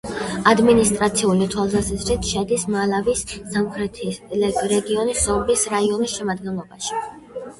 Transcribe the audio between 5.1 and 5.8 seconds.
ზომბის